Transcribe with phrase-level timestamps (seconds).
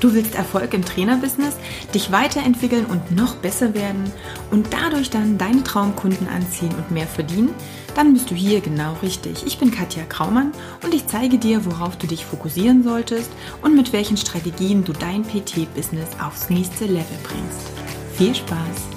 [0.00, 1.56] Du willst Erfolg im Trainerbusiness,
[1.94, 4.10] dich weiterentwickeln und noch besser werden
[4.50, 7.54] und dadurch dann deine Traumkunden anziehen und mehr verdienen?
[7.94, 9.46] Dann bist du hier genau richtig.
[9.46, 10.52] Ich bin Katja Kraumann
[10.84, 13.30] und ich zeige dir, worauf du dich fokussieren solltest
[13.62, 17.70] und mit welchen Strategien du dein PT-Business aufs nächste Level bringst.
[18.16, 18.96] Viel Spaß!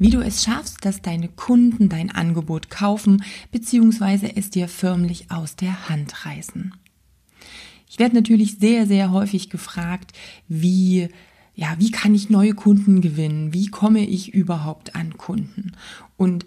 [0.00, 4.32] Wie du es schaffst, dass deine Kunden dein Angebot kaufen bzw.
[4.36, 6.72] es dir förmlich aus der Hand reißen.
[7.88, 10.12] Ich werde natürlich sehr, sehr häufig gefragt,
[10.48, 11.08] wie,
[11.54, 13.52] ja, wie kann ich neue Kunden gewinnen?
[13.52, 15.72] Wie komme ich überhaupt an Kunden?
[16.16, 16.46] Und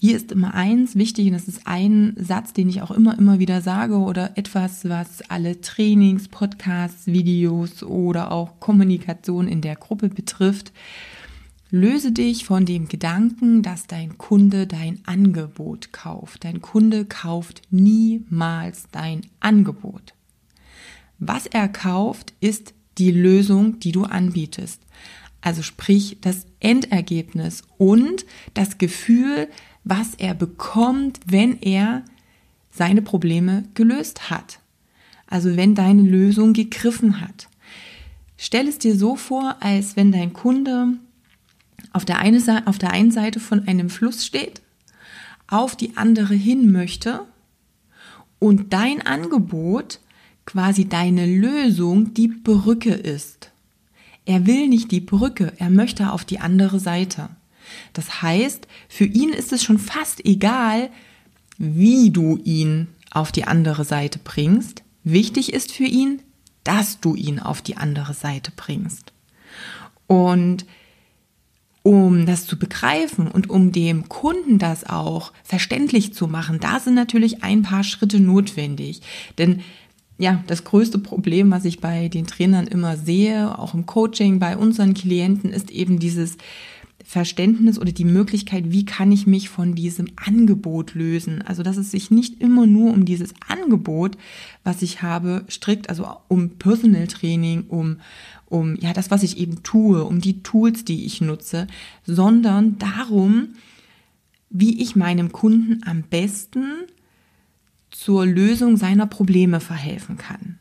[0.00, 3.40] hier ist immer eins wichtig, und das ist ein Satz, den ich auch immer, immer
[3.40, 10.08] wieder sage oder etwas, was alle Trainings, Podcasts, Videos oder auch Kommunikation in der Gruppe
[10.08, 10.72] betrifft.
[11.70, 16.44] Löse dich von dem Gedanken, dass dein Kunde dein Angebot kauft.
[16.44, 20.14] Dein Kunde kauft niemals dein Angebot.
[21.18, 24.82] Was er kauft, ist die Lösung, die du anbietest.
[25.40, 29.48] Also sprich das Endergebnis und das Gefühl,
[29.84, 32.04] was er bekommt, wenn er
[32.70, 34.60] seine Probleme gelöst hat.
[35.26, 37.48] Also wenn deine Lösung gegriffen hat.
[38.36, 40.94] Stell es dir so vor, als wenn dein Kunde
[41.92, 44.62] auf der, eine, auf der einen Seite von einem Fluss steht,
[45.46, 47.26] auf die andere hin möchte
[48.38, 50.00] und dein Angebot
[50.48, 53.50] quasi deine Lösung die Brücke ist.
[54.24, 57.28] Er will nicht die Brücke, er möchte auf die andere Seite.
[57.92, 60.88] Das heißt, für ihn ist es schon fast egal,
[61.58, 64.82] wie du ihn auf die andere Seite bringst.
[65.04, 66.22] Wichtig ist für ihn,
[66.64, 69.12] dass du ihn auf die andere Seite bringst.
[70.06, 70.64] Und
[71.82, 76.94] um das zu begreifen und um dem Kunden das auch verständlich zu machen, da sind
[76.94, 79.02] natürlich ein paar Schritte notwendig.
[79.36, 79.62] Denn
[80.18, 84.56] ja, das größte Problem, was ich bei den Trainern immer sehe, auch im Coaching bei
[84.56, 86.36] unseren Klienten, ist eben dieses
[87.04, 91.40] Verständnis oder die Möglichkeit, wie kann ich mich von diesem Angebot lösen.
[91.42, 94.18] Also, dass es sich nicht immer nur um dieses Angebot,
[94.64, 98.00] was ich habe, strikt, also um Personal Training, um,
[98.46, 101.68] um, ja, das, was ich eben tue, um die Tools, die ich nutze,
[102.04, 103.50] sondern darum,
[104.50, 106.64] wie ich meinem Kunden am besten
[107.98, 110.60] zur Lösung seiner Probleme verhelfen kann.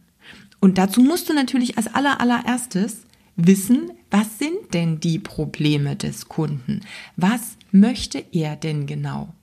[0.60, 3.04] Und dazu musst du natürlich als aller, allererstes
[3.36, 6.82] wissen, was sind denn die Probleme des Kunden?
[7.16, 9.36] Was möchte er denn genau?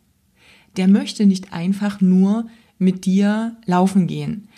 [0.77, 4.49] Der möchte nicht einfach nur mit dir laufen gehen.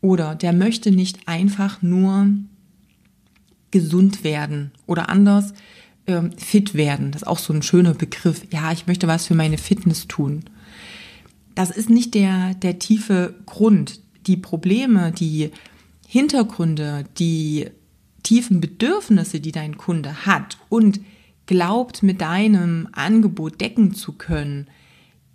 [0.00, 2.26] Oder der möchte nicht einfach nur
[3.70, 5.54] gesund werden oder anders
[6.08, 7.12] ähm, fit werden.
[7.12, 8.42] Das ist auch so ein schöner Begriff.
[8.50, 10.42] Ja, ich möchte was für meine Fitness tun
[11.60, 14.00] das ist nicht der, der tiefe Grund.
[14.26, 15.50] Die Probleme, die
[16.08, 17.66] Hintergründe, die
[18.22, 21.00] tiefen Bedürfnisse, die dein Kunde hat und
[21.44, 24.68] glaubt, mit deinem Angebot decken zu können,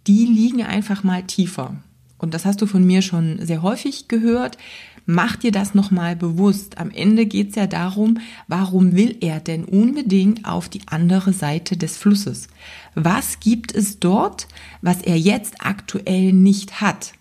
[0.08, 1.75] die liegen einfach mal tiefer.
[2.18, 4.57] Und das hast du von mir schon sehr häufig gehört.
[5.06, 6.80] Mach dir das nochmal bewusst.
[6.80, 8.18] Am Ende geht es ja darum,
[8.48, 12.48] warum will er denn unbedingt auf die andere Seite des Flusses?
[12.96, 14.48] Was gibt es dort,
[14.82, 17.14] was er jetzt aktuell nicht hat?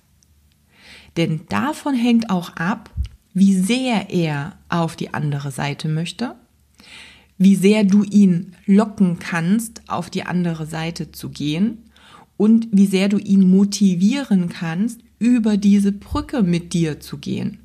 [1.19, 2.91] Denn davon hängt auch ab,
[3.35, 6.37] wie sehr er auf die andere Seite möchte,
[7.37, 11.91] wie sehr du ihn locken kannst, auf die andere Seite zu gehen
[12.37, 17.59] und wie sehr du ihn motivieren kannst, über diese Brücke mit dir zu gehen.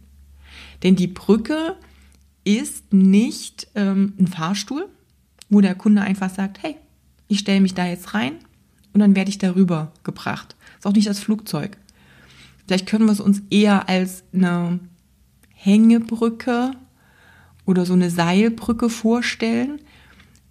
[0.83, 1.75] Denn die Brücke
[2.43, 4.87] ist nicht ähm, ein Fahrstuhl,
[5.49, 6.75] wo der Kunde einfach sagt, hey,
[7.27, 8.33] ich stelle mich da jetzt rein
[8.93, 10.55] und dann werde ich darüber gebracht.
[10.77, 11.77] Ist auch nicht das Flugzeug.
[12.65, 14.79] Vielleicht können wir es uns eher als eine
[15.53, 16.71] Hängebrücke
[17.65, 19.79] oder so eine Seilbrücke vorstellen,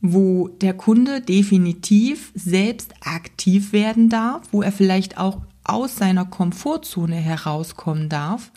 [0.00, 7.16] wo der Kunde definitiv selbst aktiv werden darf, wo er vielleicht auch aus seiner Komfortzone
[7.16, 8.52] herauskommen darf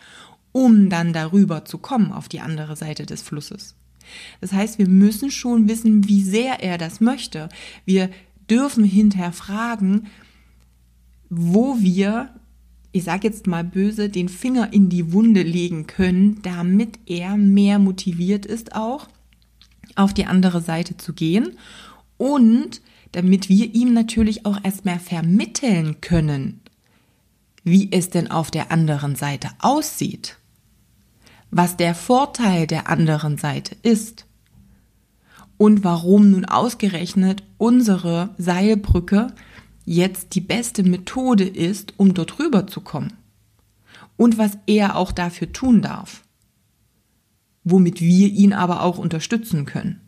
[0.52, 3.76] um dann darüber zu kommen auf die andere Seite des Flusses.
[4.42, 7.50] Das heißt, wir müssen schon wissen, wie sehr er das möchte.
[7.86, 8.10] Wir
[8.50, 10.08] dürfen hinterher fragen,
[11.30, 12.30] wo wir,
[12.92, 17.80] ich sage jetzt mal böse, den Finger in die Wunde legen können, damit er mehr
[17.80, 19.08] motiviert ist, auch
[19.96, 21.58] auf die andere Seite zu gehen
[22.18, 22.82] und
[23.14, 26.62] damit wir ihm natürlich auch erstmal vermitteln können,
[27.64, 30.38] wie es denn auf der anderen Seite aussieht
[31.52, 34.26] was der Vorteil der anderen Seite ist
[35.58, 39.28] und warum nun ausgerechnet unsere Seilbrücke
[39.86, 43.14] jetzt die beste Methode ist, um dort rüber zu kommen
[44.18, 46.24] und was er auch dafür tun darf.
[47.64, 50.02] womit wir ihn aber auch unterstützen können.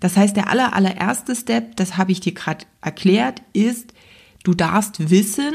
[0.00, 3.92] Das heißt, der aller, allererste Step, das habe ich dir gerade erklärt, ist,
[4.44, 5.52] du darfst wissen,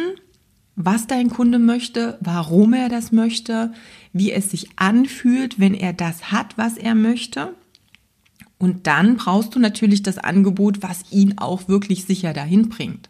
[0.76, 3.74] was dein Kunde möchte, warum er das möchte,
[4.14, 7.54] wie es sich anfühlt, wenn er das hat, was er möchte.
[8.58, 13.10] Und dann brauchst du natürlich das Angebot, was ihn auch wirklich sicher dahin bringt.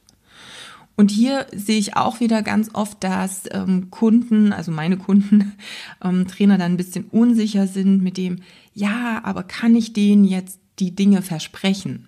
[0.96, 5.54] Und hier sehe ich auch wieder ganz oft, dass ähm, Kunden, also meine Kunden,
[6.04, 8.40] ähm, Trainer dann ein bisschen unsicher sind mit dem,
[8.74, 12.08] ja, aber kann ich denen jetzt die Dinge versprechen?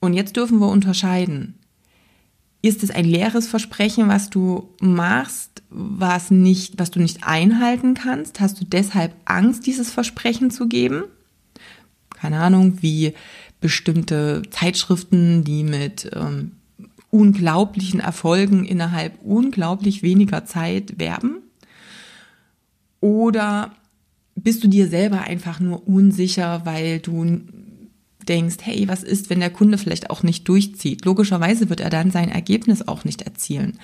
[0.00, 1.54] Und jetzt dürfen wir unterscheiden.
[2.66, 8.40] Ist es ein leeres Versprechen, was du machst, was nicht, was du nicht einhalten kannst?
[8.40, 11.04] Hast du deshalb Angst, dieses Versprechen zu geben?
[12.10, 13.14] Keine Ahnung, wie
[13.60, 16.56] bestimmte Zeitschriften, die mit ähm,
[17.10, 21.36] unglaublichen Erfolgen innerhalb unglaublich weniger Zeit werben?
[23.00, 23.76] Oder
[24.34, 27.42] bist du dir selber einfach nur unsicher, weil du
[28.28, 31.04] denkst, hey, was ist, wenn der Kunde vielleicht auch nicht durchzieht?
[31.04, 33.78] Logischerweise wird er dann sein Ergebnis auch nicht erzielen.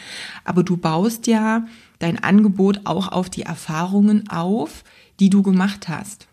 [0.44, 1.66] Aber du baust ja
[1.98, 4.84] dein Angebot auch auf die Erfahrungen auf,
[5.20, 6.26] die du gemacht hast.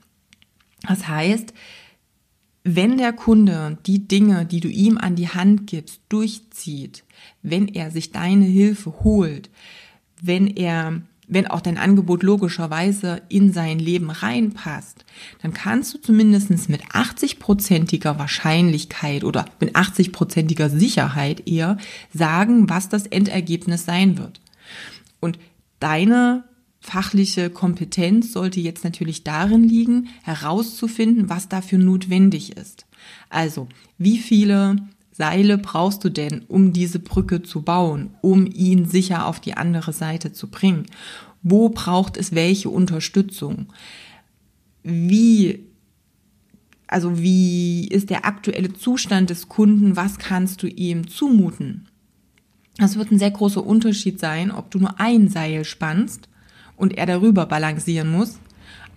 [0.87, 1.53] Das heißt,
[2.63, 7.03] wenn der Kunde die Dinge, die du ihm an die Hand gibst, durchzieht,
[7.41, 9.49] wenn er sich deine Hilfe holt,
[10.21, 15.05] wenn er wenn auch dein Angebot logischerweise in sein Leben reinpasst,
[15.41, 21.77] dann kannst du zumindest mit 80-prozentiger Wahrscheinlichkeit oder mit 80-prozentiger Sicherheit eher
[22.13, 24.41] sagen, was das Endergebnis sein wird.
[25.19, 25.37] Und
[25.79, 26.43] deine
[26.79, 32.85] fachliche Kompetenz sollte jetzt natürlich darin liegen, herauszufinden, was dafür notwendig ist.
[33.29, 33.67] Also,
[33.97, 34.77] wie viele
[35.19, 39.91] Seile brauchst du denn, um diese Brücke zu bauen, um ihn sicher auf die andere
[39.91, 40.85] Seite zu bringen?
[41.43, 43.65] Wo braucht es welche Unterstützung?
[44.81, 45.65] Wie,
[46.87, 49.97] also wie ist der aktuelle Zustand des Kunden?
[49.97, 51.89] Was kannst du ihm zumuten?
[52.77, 56.29] Das wird ein sehr großer Unterschied sein, ob du nur ein Seil spannst
[56.77, 58.39] und er darüber balancieren muss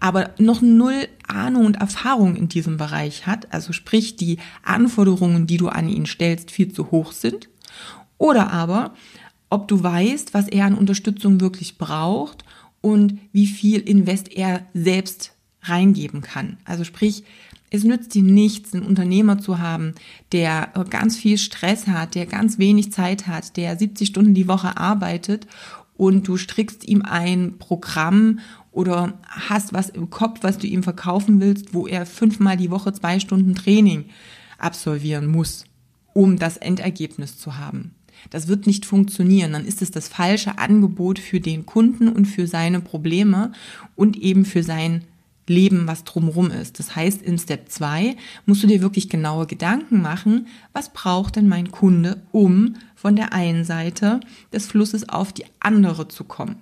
[0.02, 5.58] aber noch null Ahnung und Erfahrung in diesem Bereich hat, also sprich die Anforderungen, die
[5.58, 7.48] du an ihn stellst, viel zu hoch sind,
[8.18, 8.94] oder aber
[9.48, 12.44] ob du weißt, was er an Unterstützung wirklich braucht
[12.80, 16.56] und wie viel Invest er selbst reingeben kann.
[16.64, 17.22] Also sprich,
[17.70, 19.94] es nützt dir nichts, einen Unternehmer zu haben,
[20.32, 24.76] der ganz viel Stress hat, der ganz wenig Zeit hat, der 70 Stunden die Woche
[24.76, 25.46] arbeitet
[25.96, 28.40] und du strickst ihm ein Programm
[28.72, 32.92] oder hast was im Kopf, was du ihm verkaufen willst, wo er fünfmal die Woche
[32.92, 34.06] zwei Stunden Training
[34.58, 35.64] absolvieren muss,
[36.14, 37.94] um das Endergebnis zu haben.
[38.30, 39.52] Das wird nicht funktionieren.
[39.52, 43.52] Dann ist es das falsche Angebot für den Kunden und für seine Probleme
[43.96, 45.04] und eben für sein
[45.48, 46.78] Leben, was drumherum ist.
[46.78, 48.16] Das heißt, in Step 2
[48.46, 53.32] musst du dir wirklich genaue Gedanken machen, was braucht denn mein Kunde, um von der
[53.32, 54.20] einen Seite
[54.52, 56.56] des Flusses auf die andere zu kommen.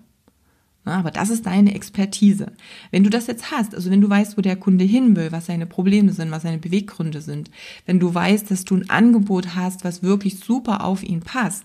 [0.98, 2.52] Aber das ist deine Expertise.
[2.90, 5.46] Wenn du das jetzt hast, also wenn du weißt, wo der Kunde hin will, was
[5.46, 7.50] seine Probleme sind, was seine Beweggründe sind,
[7.86, 11.64] wenn du weißt, dass du ein Angebot hast, was wirklich super auf ihn passt,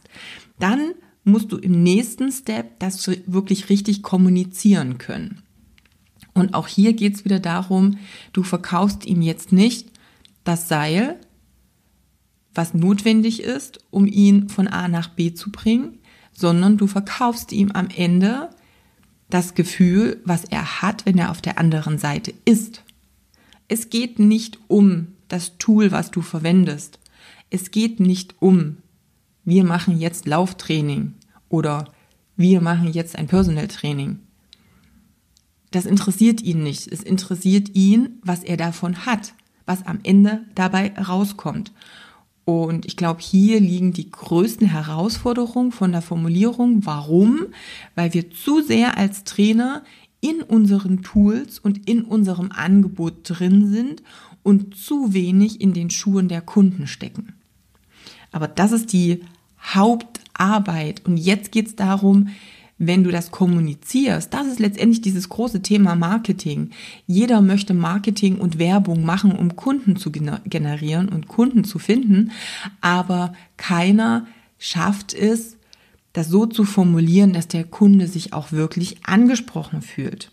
[0.60, 0.94] dann
[1.24, 5.42] musst du im nächsten Step das wirklich richtig kommunizieren können.
[6.34, 7.98] Und auch hier geht es wieder darum,
[8.34, 9.90] du verkaufst ihm jetzt nicht
[10.44, 11.20] das Seil,
[12.54, 16.00] was notwendig ist, um ihn von A nach B zu bringen,
[16.32, 18.50] sondern du verkaufst ihm am Ende
[19.30, 22.84] das Gefühl, was er hat, wenn er auf der anderen Seite ist.
[23.68, 27.00] Es geht nicht um das Tool, was du verwendest.
[27.50, 28.78] Es geht nicht um,
[29.44, 31.14] wir machen jetzt Lauftraining
[31.50, 31.86] oder
[32.36, 34.20] wir machen jetzt ein Personal Training.
[35.72, 36.88] Das interessiert ihn nicht.
[36.88, 39.34] Es interessiert ihn, was er davon hat,
[39.66, 41.72] was am Ende dabei rauskommt.
[42.46, 46.86] Und ich glaube, hier liegen die größten Herausforderungen von der Formulierung.
[46.86, 47.48] Warum?
[47.96, 49.84] Weil wir zu sehr als Trainer
[50.22, 54.04] in unseren Tools und in unserem Angebot drin sind
[54.44, 57.34] und zu wenig in den Schuhen der Kunden stecken.
[58.32, 59.22] Aber das ist die
[59.60, 61.04] Hauptarbeit.
[61.06, 62.30] Und jetzt geht es darum,
[62.78, 66.72] wenn du das kommunizierst, das ist letztendlich dieses große Thema Marketing.
[67.08, 72.32] Jeder möchte Marketing und Werbung machen, um Kunden zu generieren und Kunden zu finden,
[72.82, 74.28] aber keiner
[74.58, 75.58] schafft es,
[76.12, 80.32] das so zu formulieren, dass der Kunde sich auch wirklich angesprochen fühlt.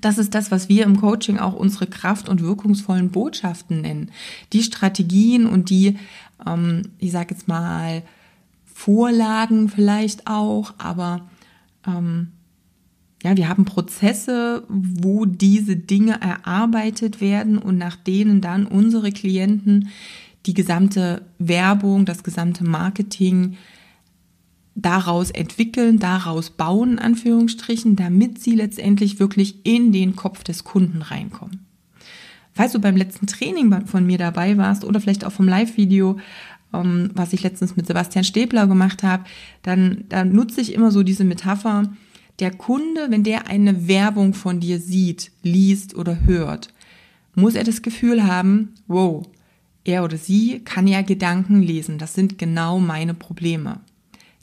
[0.00, 4.12] Das ist das, was wir im Coaching auch unsere Kraft- und wirkungsvollen Botschaften nennen.
[4.52, 5.98] Die Strategien und die,
[6.46, 8.02] ähm, ich sage jetzt mal,
[8.78, 11.28] Vorlagen vielleicht auch, aber
[11.84, 12.28] ähm,
[13.24, 19.88] ja, wir haben Prozesse, wo diese Dinge erarbeitet werden und nach denen dann unsere Klienten
[20.46, 23.56] die gesamte Werbung, das gesamte Marketing
[24.76, 31.02] daraus entwickeln, daraus bauen, in Anführungsstrichen, damit sie letztendlich wirklich in den Kopf des Kunden
[31.02, 31.66] reinkommen.
[32.52, 36.18] Falls du beim letzten Training von mir dabei warst oder vielleicht auch vom Live-Video,
[36.72, 39.24] ähm, was ich letztens mit Sebastian Stäbler gemacht habe,
[39.62, 41.90] dann, dann nutze ich immer so diese Metapher,
[42.38, 46.68] der Kunde, wenn der eine Werbung von dir sieht, liest oder hört,
[47.34, 49.26] muss er das Gefühl haben, wow,
[49.84, 51.98] er oder sie kann ja Gedanken lesen.
[51.98, 53.80] Das sind genau meine Probleme.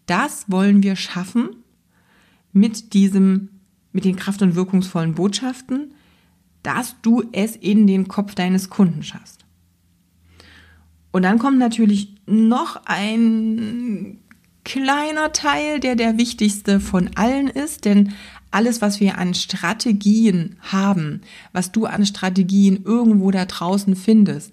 [0.05, 1.50] Das wollen wir schaffen
[2.51, 3.50] mit diesem,
[3.91, 5.94] mit den kraft- und wirkungsvollen Botschaften,
[6.63, 9.35] dass du es in den Kopf deines Kunden schaffst.
[11.15, 14.17] Und dann kommt natürlich noch ein
[14.65, 18.12] kleiner Teil, der der wichtigste von allen ist, denn
[18.51, 21.22] alles, was wir an Strategien haben,
[21.53, 24.51] was du an Strategien irgendwo da draußen findest,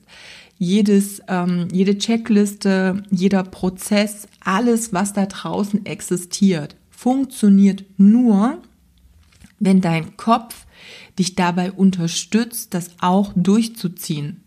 [0.57, 8.63] jedes, ähm, jede Checkliste, jeder Prozess, alles, was da draußen existiert, funktioniert nur,
[9.59, 10.67] wenn dein Kopf
[11.19, 14.45] dich dabei unterstützt, das auch durchzuziehen.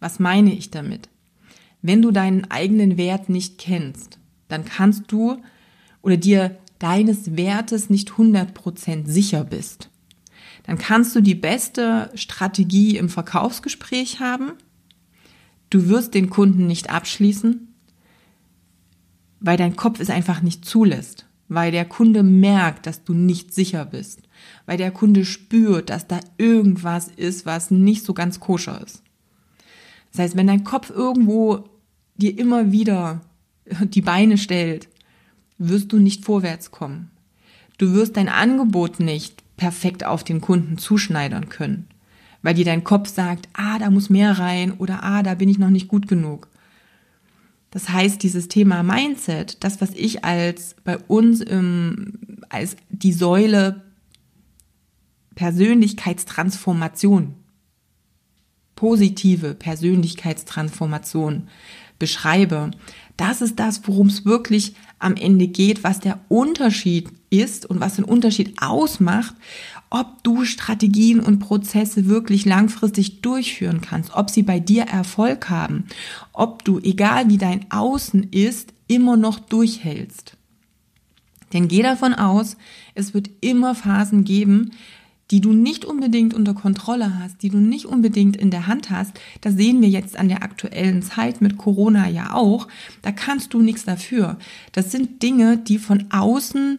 [0.00, 1.11] Was meine ich damit?
[1.82, 5.42] Wenn du deinen eigenen Wert nicht kennst, dann kannst du
[6.00, 9.88] oder dir deines Wertes nicht 100% sicher bist.
[10.64, 14.52] Dann kannst du die beste Strategie im Verkaufsgespräch haben.
[15.70, 17.74] Du wirst den Kunden nicht abschließen,
[19.40, 23.84] weil dein Kopf es einfach nicht zulässt, weil der Kunde merkt, dass du nicht sicher
[23.84, 24.20] bist,
[24.66, 29.02] weil der Kunde spürt, dass da irgendwas ist, was nicht so ganz koscher ist.
[30.12, 31.64] Das heißt, wenn dein Kopf irgendwo
[32.16, 33.20] dir immer wieder
[33.82, 34.88] die Beine stellt,
[35.58, 37.10] wirst du nicht vorwärts kommen.
[37.78, 41.88] Du wirst dein Angebot nicht perfekt auf den Kunden zuschneidern können,
[42.42, 45.58] weil dir dein Kopf sagt, ah, da muss mehr rein oder ah, da bin ich
[45.58, 46.48] noch nicht gut genug.
[47.70, 52.18] Das heißt, dieses Thema Mindset, das, was ich als bei uns im,
[52.50, 53.82] als die Säule
[55.34, 57.34] Persönlichkeitstransformation,
[58.76, 61.48] positive Persönlichkeitstransformation
[62.02, 62.72] beschreibe,
[63.16, 67.94] das ist das, worum es wirklich am Ende geht, was der Unterschied ist und was
[67.94, 69.36] den Unterschied ausmacht,
[69.88, 75.84] ob du Strategien und Prozesse wirklich langfristig durchführen kannst, ob sie bei dir Erfolg haben,
[76.32, 80.36] ob du, egal wie dein Außen ist, immer noch durchhältst.
[81.52, 82.56] Denn geh davon aus,
[82.96, 84.72] es wird immer Phasen geben,
[85.32, 89.18] die du nicht unbedingt unter Kontrolle hast, die du nicht unbedingt in der Hand hast,
[89.40, 92.68] das sehen wir jetzt an der aktuellen Zeit mit Corona ja auch,
[93.00, 94.36] da kannst du nichts dafür.
[94.72, 96.76] Das sind Dinge, die von außen,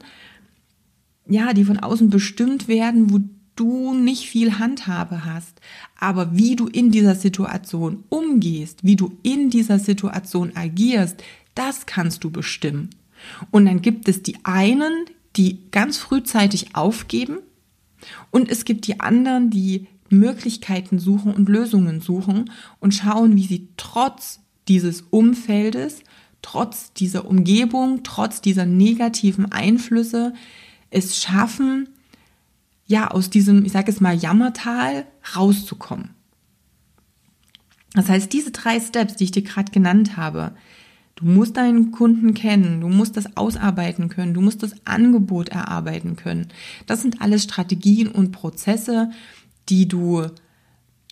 [1.28, 3.22] ja, die von außen bestimmt werden, wo
[3.56, 5.60] du nicht viel Handhabe hast.
[6.00, 11.24] Aber wie du in dieser Situation umgehst, wie du in dieser Situation agierst,
[11.56, 12.92] das kannst du bestimmen.
[13.50, 15.06] Und dann gibt es die einen,
[15.38, 17.40] die ganz frühzeitig aufgeben
[18.32, 23.70] und es gibt die anderen, die Möglichkeiten suchen und Lösungen suchen und schauen, wie sie
[23.78, 26.02] trotz dieses Umfeldes,
[26.42, 30.34] trotz dieser Umgebung, trotz dieser negativen Einflüsse
[30.90, 31.90] es schaffen,
[32.86, 35.06] ja, aus diesem, ich sage es mal, Jammertal
[35.36, 36.12] rauszukommen.
[37.94, 40.54] Das heißt, diese drei Steps, die ich dir gerade genannt habe,
[41.16, 46.16] Du musst deinen Kunden kennen, du musst das ausarbeiten können, du musst das Angebot erarbeiten
[46.16, 46.48] können.
[46.88, 49.12] Das sind alles Strategien und Prozesse,
[49.70, 50.26] die du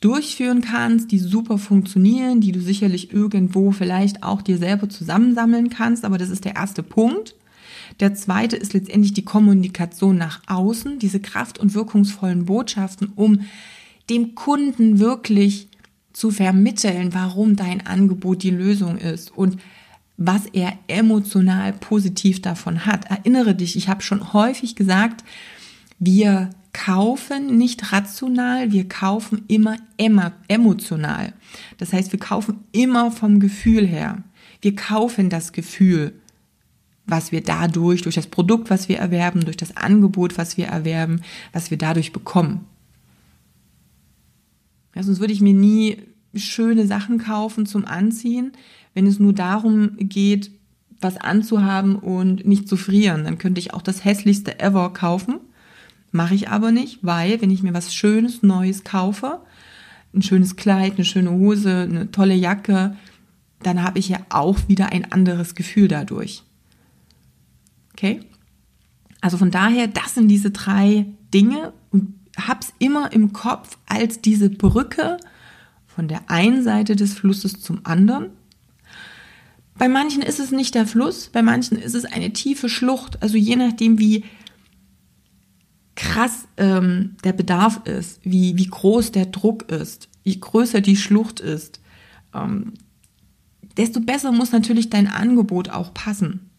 [0.02, 6.04] durchführen kannst, die super funktionieren, die du sicherlich irgendwo vielleicht auch dir selber zusammensammeln kannst,
[6.04, 7.36] aber das ist der erste Punkt.
[8.00, 13.42] Der zweite ist letztendlich die Kommunikation nach außen, diese kraft- und wirkungsvollen Botschaften, um
[14.10, 15.68] dem Kunden wirklich
[16.12, 19.58] zu vermitteln, warum dein Angebot die Lösung ist und
[20.24, 23.10] was er emotional positiv davon hat.
[23.10, 25.24] Erinnere dich, ich habe schon häufig gesagt,
[25.98, 29.78] wir kaufen nicht rational, wir kaufen immer
[30.48, 31.34] emotional.
[31.80, 34.24] Das heißt, wir kaufen immer vom Gefühl her.
[34.62, 36.14] Wir kaufen das Gefühl,
[37.08, 41.22] was wir dadurch, durch das Produkt, was wir erwerben, durch das Angebot, was wir erwerben,
[41.52, 42.66] was wir dadurch bekommen.
[44.94, 45.98] Ja, sonst würde ich mir nie
[46.36, 48.54] schöne Sachen kaufen zum Anziehen,
[48.94, 50.52] wenn es nur darum geht,
[51.00, 53.24] was anzuhaben und nicht zu frieren.
[53.24, 55.40] Dann könnte ich auch das hässlichste ever kaufen.
[56.12, 59.40] Mache ich aber nicht, weil wenn ich mir was Schönes, Neues kaufe,
[60.14, 62.96] ein schönes Kleid, eine schöne Hose, eine tolle Jacke,
[63.64, 66.44] dann habe ich ja auch wieder ein anderes Gefühl dadurch.
[67.94, 68.22] Okay?
[69.22, 74.50] Also von daher, das sind diese drei Dinge und hab's immer im Kopf als diese
[74.50, 75.18] Brücke
[76.02, 78.32] von der einen Seite des Flusses zum anderen.
[79.78, 83.22] Bei manchen ist es nicht der Fluss, bei manchen ist es eine tiefe Schlucht.
[83.22, 84.26] Also je nachdem, wie
[85.94, 91.40] krass ähm, der Bedarf ist, wie, wie groß der Druck ist, je größer die Schlucht
[91.40, 91.82] ist,
[92.34, 92.74] ähm,
[93.78, 96.50] desto besser muss natürlich dein Angebot auch passen.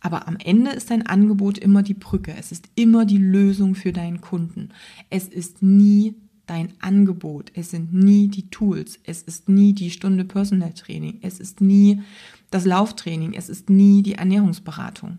[0.00, 2.34] Aber am Ende ist dein Angebot immer die Brücke.
[2.38, 4.70] Es ist immer die Lösung für deinen Kunden.
[5.10, 6.14] Es ist nie
[6.46, 7.52] dein Angebot.
[7.54, 8.98] Es sind nie die Tools.
[9.04, 11.18] Es ist nie die Stunde Personal Training.
[11.22, 12.02] Es ist nie
[12.50, 13.32] das Lauftraining.
[13.34, 15.18] Es ist nie die Ernährungsberatung.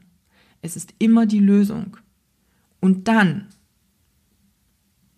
[0.62, 1.98] Es ist immer die Lösung.
[2.80, 3.48] Und dann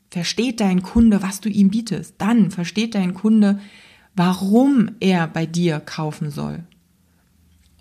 [0.09, 2.15] versteht dein Kunde, was du ihm bietest.
[2.19, 3.59] Dann versteht dein Kunde,
[4.15, 6.63] warum er bei dir kaufen soll.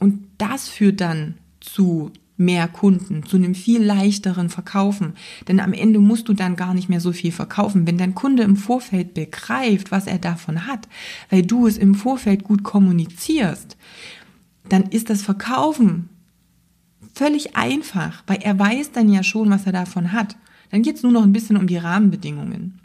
[0.00, 5.14] Und das führt dann zu mehr Kunden, zu einem viel leichteren Verkaufen.
[5.46, 7.86] Denn am Ende musst du dann gar nicht mehr so viel verkaufen.
[7.86, 10.88] Wenn dein Kunde im Vorfeld begreift, was er davon hat,
[11.30, 13.76] weil du es im Vorfeld gut kommunizierst,
[14.68, 16.08] dann ist das Verkaufen
[17.14, 20.36] völlig einfach, weil er weiß dann ja schon, was er davon hat.
[20.70, 22.80] Dann geht es nur noch ein bisschen um die Rahmenbedingungen.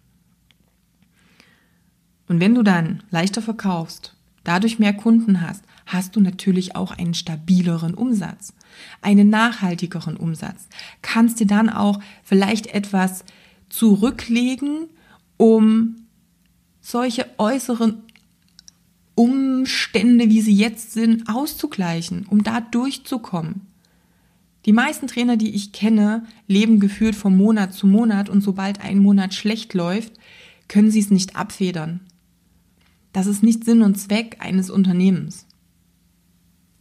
[2.27, 7.13] Und wenn du dann leichter verkaufst, dadurch mehr Kunden hast, hast du natürlich auch einen
[7.13, 8.53] stabileren Umsatz,
[9.01, 10.69] einen nachhaltigeren Umsatz.
[11.01, 13.24] Kannst dir dann auch vielleicht etwas
[13.69, 14.88] zurücklegen,
[15.38, 15.96] um
[16.79, 18.03] solche äußeren
[19.15, 23.62] Umstände, wie sie jetzt sind, auszugleichen, um da durchzukommen.
[24.65, 29.00] Die meisten Trainer, die ich kenne, leben gefühlt von Monat zu Monat und sobald ein
[29.00, 30.13] Monat schlecht läuft,
[30.67, 32.01] können sie es nicht abfedern.
[33.12, 35.48] Das ist nicht Sinn und Zweck eines Unternehmens.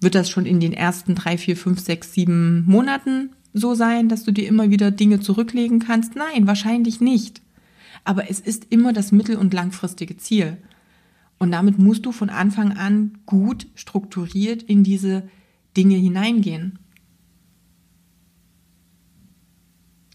[0.00, 4.24] Wird das schon in den ersten drei, vier, fünf, sechs, sieben Monaten so sein, dass
[4.24, 6.14] du dir immer wieder Dinge zurücklegen kannst?
[6.14, 7.42] Nein, wahrscheinlich nicht.
[8.04, 10.58] Aber es ist immer das mittel- und langfristige Ziel.
[11.38, 15.28] Und damit musst du von Anfang an gut strukturiert in diese
[15.76, 16.78] Dinge hineingehen.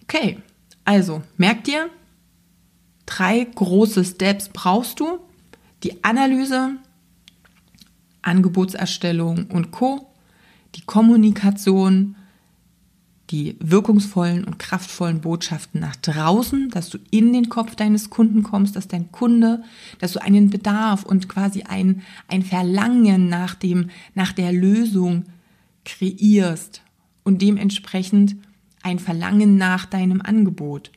[0.04, 0.38] Okay,
[0.86, 1.90] also merk dir,
[3.06, 5.20] drei große Steps brauchst du.
[5.84, 6.78] Die Analyse,
[8.24, 10.10] Angebotserstellung und Co,
[10.76, 12.16] die Kommunikation,
[13.30, 18.76] die wirkungsvollen und kraftvollen Botschaften nach draußen, dass du in den Kopf deines Kunden kommst,
[18.76, 19.64] dass dein Kunde,
[20.00, 25.26] dass du einen Bedarf und quasi ein, ein Verlangen nach dem, nach der Lösung
[25.86, 26.82] kreierst
[27.24, 28.36] und dementsprechend
[28.84, 30.92] ein Verlangen nach deinem Angebot.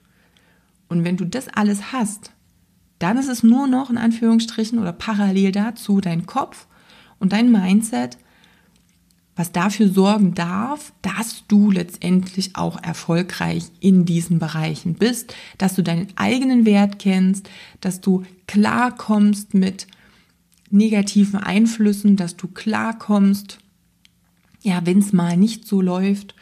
[0.89, 2.33] Und wenn du das alles hast,
[2.99, 6.67] dann ist es nur noch in Anführungsstrichen oder parallel dazu dein Kopf
[7.19, 8.19] und dein Mindset,
[9.37, 15.83] was dafür sorgen darf, dass du letztendlich auch erfolgreich in diesen Bereichen bist, dass du
[15.83, 17.51] deinen eigenen Wert kennst,
[17.83, 19.87] dass du klarkommst mit
[20.71, 23.59] negativen Einflüssen, dass du klarkommst,
[24.63, 26.35] ja, wenn es mal nicht so läuft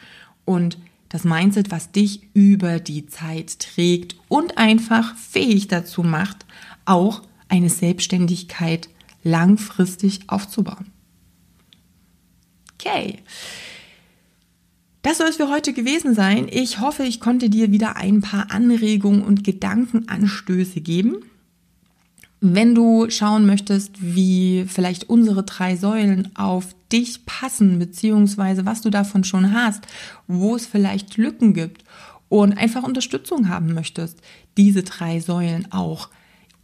[0.45, 0.77] und
[1.09, 6.45] das Mindset, was dich über die Zeit trägt und einfach fähig dazu macht,
[6.85, 8.89] auch eine Selbstständigkeit
[9.25, 10.85] langfristig aufzubauen.
[12.75, 13.19] Okay.
[15.01, 16.47] Das soll es für heute gewesen sein.
[16.49, 21.17] Ich hoffe, ich konnte dir wieder ein paar Anregungen und Gedankenanstöße geben.
[22.39, 28.89] Wenn du schauen möchtest, wie vielleicht unsere drei Säulen auf dich passen, beziehungsweise was du
[28.89, 29.87] davon schon hast,
[30.27, 31.83] wo es vielleicht Lücken gibt
[32.29, 34.21] und einfach Unterstützung haben möchtest,
[34.57, 36.09] diese drei Säulen auch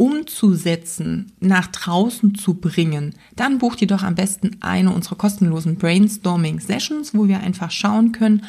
[0.01, 6.59] umzusetzen, nach draußen zu bringen, dann buch dir doch am besten eine unserer kostenlosen Brainstorming
[6.59, 8.43] Sessions, wo wir einfach schauen können,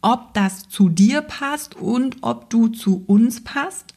[0.00, 3.94] ob das zu dir passt und ob du zu uns passt.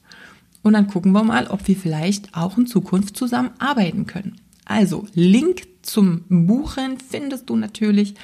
[0.64, 4.42] Und dann gucken wir mal, ob wir vielleicht auch in Zukunft zusammen arbeiten können.
[4.66, 8.16] Also, Link zum Buchen findest du natürlich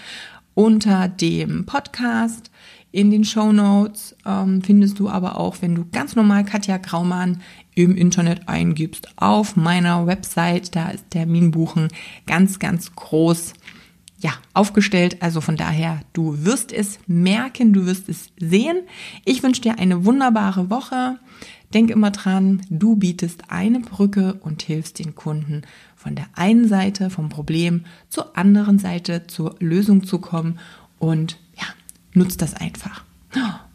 [0.56, 2.50] unter dem Podcast.
[2.94, 7.42] In den Show Notes ähm, findest du aber auch, wenn du ganz normal Katja Graumann
[7.84, 11.90] im Internet eingibst, auf meiner Website, da ist Terminbuchen
[12.26, 13.54] ganz, ganz groß
[14.22, 15.22] ja, aufgestellt.
[15.22, 18.78] Also von daher, du wirst es merken, du wirst es sehen.
[19.26, 21.18] Ich wünsche dir eine wunderbare Woche.
[21.74, 25.62] Denk immer dran, du bietest eine Brücke und hilfst den Kunden
[25.96, 30.60] von der einen Seite vom Problem zur anderen Seite zur Lösung zu kommen
[31.00, 31.68] und ja,
[32.14, 33.04] nutzt das einfach.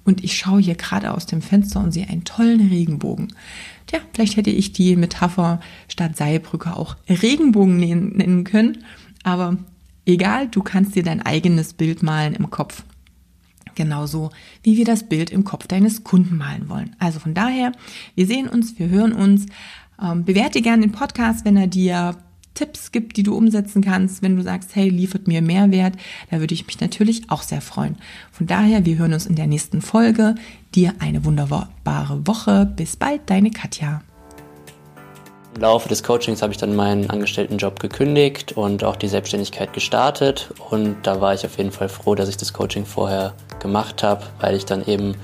[0.04, 3.32] Und ich schaue hier gerade aus dem Fenster und sehe einen tollen Regenbogen.
[3.86, 8.84] Tja, vielleicht hätte ich die Metapher statt Seilbrücke auch Regenbogen nennen können,
[9.22, 9.56] aber
[10.04, 12.82] egal, du kannst dir dein eigenes Bild malen im Kopf.
[13.76, 14.30] genauso
[14.62, 16.96] wie wir das Bild im Kopf deines Kunden malen wollen.
[16.98, 17.72] Also von daher,
[18.14, 19.46] wir sehen uns, wir hören uns.
[20.02, 22.16] Ähm, bewerte gerne den Podcast, wenn er dir
[22.56, 25.94] Tipps gibt, die du umsetzen kannst, wenn du sagst, hey, liefert mir Mehrwert,
[26.30, 27.96] da würde ich mich natürlich auch sehr freuen.
[28.32, 30.34] Von daher, wir hören uns in der nächsten Folge.
[30.74, 32.66] Dir eine wunderbare Woche.
[32.66, 34.02] Bis bald, deine Katja.
[35.54, 40.52] Im Laufe des Coachings habe ich dann meinen Angestelltenjob gekündigt und auch die Selbstständigkeit gestartet.
[40.70, 44.24] Und da war ich auf jeden Fall froh, dass ich das Coaching vorher gemacht habe,
[44.40, 45.14] weil ich dann eben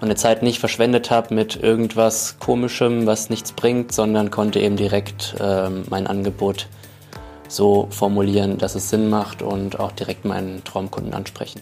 [0.00, 5.36] meine Zeit nicht verschwendet habe mit irgendwas Komischem, was nichts bringt, sondern konnte eben direkt
[5.40, 6.68] ähm, mein Angebot
[7.48, 11.60] so formulieren, dass es Sinn macht und auch direkt meinen Traumkunden ansprechen.